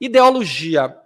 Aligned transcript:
Ideologia, 0.00 0.98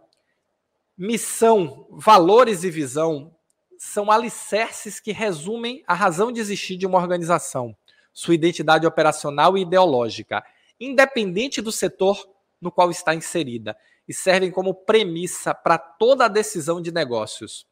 missão, 0.96 1.84
valores 1.90 2.62
e 2.62 2.70
visão 2.70 3.34
são 3.76 4.08
alicerces 4.08 5.00
que 5.00 5.10
resumem 5.10 5.82
a 5.84 5.94
razão 5.94 6.30
de 6.30 6.38
existir 6.38 6.76
de 6.76 6.86
uma 6.86 6.98
organização, 6.98 7.76
sua 8.12 8.36
identidade 8.36 8.86
operacional 8.86 9.58
e 9.58 9.62
ideológica, 9.62 10.44
independente 10.78 11.60
do 11.60 11.72
setor 11.72 12.24
no 12.60 12.70
qual 12.70 12.88
está 12.88 13.12
inserida, 13.16 13.76
e 14.06 14.14
servem 14.14 14.52
como 14.52 14.72
premissa 14.72 15.52
para 15.52 15.76
toda 15.76 16.26
a 16.26 16.28
decisão 16.28 16.80
de 16.80 16.92
negócios. 16.92 17.66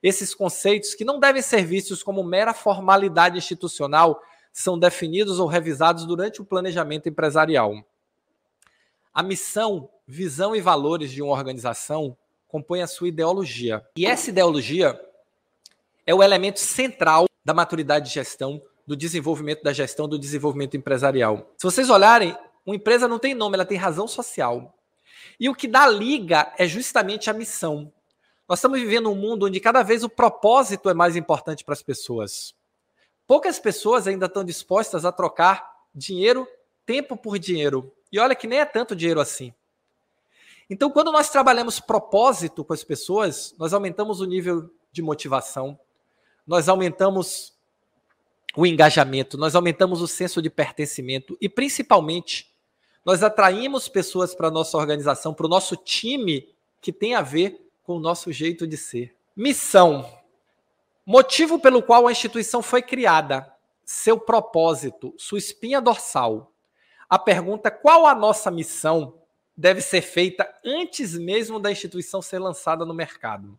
Esses 0.00 0.32
conceitos, 0.32 0.94
que 0.94 1.04
não 1.04 1.18
devem 1.18 1.42
ser 1.42 1.64
vistos 1.64 2.04
como 2.04 2.22
mera 2.22 2.54
formalidade 2.54 3.36
institucional, 3.36 4.22
são 4.52 4.78
definidos 4.78 5.40
ou 5.40 5.48
revisados 5.48 6.06
durante 6.06 6.40
o 6.40 6.44
planejamento 6.44 7.08
empresarial. 7.08 7.84
A 9.12 9.22
missão, 9.22 9.88
visão 10.06 10.54
e 10.54 10.60
valores 10.60 11.10
de 11.10 11.22
uma 11.22 11.32
organização 11.32 12.16
compõem 12.46 12.82
a 12.82 12.86
sua 12.86 13.08
ideologia. 13.08 13.84
E 13.96 14.06
essa 14.06 14.30
ideologia 14.30 14.98
é 16.06 16.14
o 16.14 16.22
elemento 16.22 16.60
central 16.60 17.26
da 17.44 17.52
maturidade 17.52 18.06
de 18.08 18.14
gestão, 18.14 18.62
do 18.86 18.96
desenvolvimento 18.96 19.62
da 19.62 19.72
gestão, 19.72 20.08
do 20.08 20.18
desenvolvimento 20.18 20.76
empresarial. 20.76 21.52
Se 21.58 21.64
vocês 21.64 21.90
olharem, 21.90 22.36
uma 22.64 22.76
empresa 22.76 23.06
não 23.06 23.18
tem 23.18 23.34
nome, 23.34 23.54
ela 23.54 23.66
tem 23.66 23.76
razão 23.76 24.08
social. 24.08 24.74
E 25.38 25.48
o 25.48 25.54
que 25.54 25.68
dá 25.68 25.86
liga 25.86 26.52
é 26.58 26.66
justamente 26.66 27.28
a 27.28 27.34
missão. 27.34 27.92
Nós 28.48 28.58
estamos 28.58 28.80
vivendo 28.80 29.10
um 29.10 29.14
mundo 29.14 29.46
onde 29.46 29.60
cada 29.60 29.82
vez 29.82 30.02
o 30.02 30.08
propósito 30.08 30.88
é 30.88 30.94
mais 30.94 31.16
importante 31.16 31.64
para 31.64 31.74
as 31.74 31.82
pessoas. 31.82 32.54
Poucas 33.26 33.58
pessoas 33.58 34.08
ainda 34.08 34.24
estão 34.24 34.42
dispostas 34.42 35.04
a 35.04 35.12
trocar 35.12 35.70
dinheiro, 35.94 36.48
tempo 36.86 37.14
por 37.14 37.38
dinheiro. 37.38 37.92
E 38.12 38.18
olha 38.18 38.34
que 38.34 38.46
nem 38.46 38.60
é 38.60 38.64
tanto 38.64 38.96
dinheiro 38.96 39.20
assim. 39.20 39.52
Então, 40.70 40.90
quando 40.90 41.10
nós 41.10 41.30
trabalhamos 41.30 41.80
propósito 41.80 42.64
com 42.64 42.72
as 42.72 42.84
pessoas, 42.84 43.54
nós 43.58 43.72
aumentamos 43.72 44.20
o 44.20 44.26
nível 44.26 44.70
de 44.92 45.00
motivação, 45.00 45.78
nós 46.46 46.68
aumentamos 46.68 47.54
o 48.56 48.66
engajamento, 48.66 49.38
nós 49.38 49.54
aumentamos 49.54 50.02
o 50.02 50.08
senso 50.08 50.42
de 50.42 50.50
pertencimento 50.50 51.36
e, 51.40 51.48
principalmente, 51.48 52.52
nós 53.04 53.22
atraímos 53.22 53.88
pessoas 53.88 54.34
para 54.34 54.48
a 54.48 54.50
nossa 54.50 54.76
organização, 54.76 55.32
para 55.32 55.46
o 55.46 55.48
nosso 55.48 55.76
time 55.76 56.48
que 56.80 56.92
tem 56.92 57.14
a 57.14 57.22
ver 57.22 57.66
com 57.82 57.96
o 57.96 58.00
nosso 58.00 58.30
jeito 58.30 58.66
de 58.66 58.76
ser. 58.76 59.14
Missão. 59.34 60.10
Motivo 61.06 61.58
pelo 61.58 61.82
qual 61.82 62.06
a 62.06 62.12
instituição 62.12 62.60
foi 62.60 62.82
criada, 62.82 63.50
seu 63.84 64.18
propósito, 64.18 65.14
sua 65.16 65.38
espinha 65.38 65.80
dorsal. 65.80 66.52
A 67.08 67.18
pergunta 67.18 67.70
qual 67.70 68.06
a 68.06 68.14
nossa 68.14 68.50
missão 68.50 69.22
deve 69.56 69.80
ser 69.80 70.02
feita 70.02 70.48
antes 70.64 71.14
mesmo 71.18 71.58
da 71.58 71.72
instituição 71.72 72.20
ser 72.20 72.38
lançada 72.38 72.84
no 72.84 72.94
mercado. 72.94 73.58